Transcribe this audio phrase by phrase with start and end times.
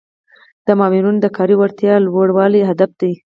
[0.65, 3.13] د مامورینو د کاري وړتیاوو لوړول هدف دی.